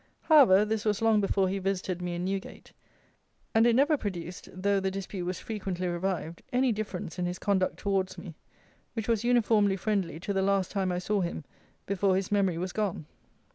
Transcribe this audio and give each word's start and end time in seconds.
However, 0.21 0.65
this 0.65 0.83
was 0.83 0.99
long 1.03 1.21
before 1.21 1.47
he 1.47 1.59
visited 1.59 2.01
me 2.01 2.15
in 2.15 2.25
Newgate: 2.25 2.73
and 3.53 3.67
it 3.67 3.75
never 3.75 3.97
produced 3.97 4.49
(though 4.51 4.79
the 4.79 4.89
dispute 4.89 5.27
was 5.27 5.37
frequently 5.39 5.87
revived) 5.87 6.41
any 6.51 6.71
difference 6.71 7.19
in 7.19 7.27
his 7.27 7.37
conduct 7.37 7.77
towards 7.77 8.17
me, 8.17 8.33
which 8.93 9.07
was 9.07 9.23
uniformly 9.23 9.75
friendly 9.75 10.19
to 10.21 10.33
the 10.33 10.41
last 10.41 10.71
time 10.71 10.91
I 10.91 10.97
saw 10.97 11.21
him 11.21 11.43
before 11.85 12.15
his 12.15 12.31
memory 12.31 12.57
was 12.57 12.73
gone. 12.73 13.05